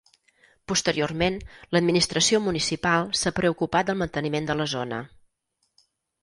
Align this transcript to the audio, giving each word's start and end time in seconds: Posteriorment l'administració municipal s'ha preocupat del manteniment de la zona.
Posteriorment 0.71 1.35
l'administració 1.77 2.39
municipal 2.45 3.05
s'ha 3.21 3.33
preocupat 3.41 3.91
del 3.93 4.01
manteniment 4.01 4.49
de 4.53 4.57
la 4.63 4.67
zona. 4.75 5.05